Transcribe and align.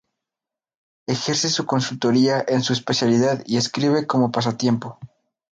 Ejerce 1.05 1.47
su 1.49 1.67
consultoría 1.67 2.43
en 2.47 2.63
su 2.63 2.73
especialidad 2.73 3.43
y 3.45 3.57
escribe 3.57 4.07
como 4.07 4.31
pasatiempo. 4.31 4.97